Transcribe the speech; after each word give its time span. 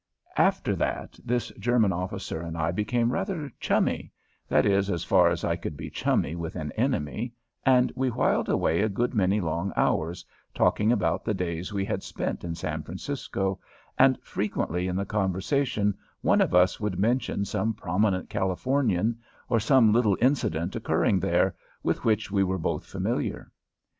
After 0.37 0.75
that 0.77 1.19
this 1.23 1.49
German 1.59 1.93
officer 1.93 2.41
and 2.41 2.57
I 2.57 2.71
became 2.71 3.11
rather 3.13 3.51
chummy 3.59 4.11
that 4.47 4.65
is, 4.65 4.89
as 4.89 5.03
far 5.03 5.29
as 5.29 5.43
I 5.43 5.55
could 5.55 5.77
be 5.77 5.91
chummy 5.91 6.35
with 6.35 6.55
an 6.55 6.71
enemy, 6.71 7.33
and 7.67 7.91
we 7.95 8.09
whiled 8.09 8.49
away 8.49 8.81
a 8.81 8.89
good 8.89 9.13
many 9.13 9.39
long 9.41 9.71
hours 9.75 10.25
talking 10.55 10.91
about 10.91 11.23
the 11.23 11.35
days 11.35 11.71
we 11.71 11.85
had 11.85 12.01
spent 12.01 12.43
in 12.43 12.55
San 12.55 12.81
Francisco, 12.81 13.59
and 13.95 14.19
frequently 14.23 14.87
in 14.87 14.95
the 14.95 15.05
conversation 15.05 15.95
one 16.21 16.41
of 16.41 16.55
us 16.55 16.79
would 16.79 16.97
mention 16.97 17.45
some 17.45 17.71
prominent 17.71 18.27
Californian, 18.27 19.19
or 19.49 19.59
some 19.59 19.93
little 19.93 20.17
incident 20.19 20.75
occurring 20.75 21.19
there, 21.19 21.53
with 21.83 22.03
which 22.03 22.31
we 22.31 22.43
were 22.43 22.57
both 22.57 22.85
familiar. 22.87 23.51